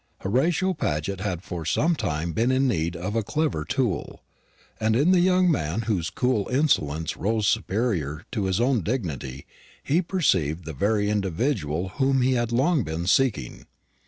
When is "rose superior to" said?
7.15-8.45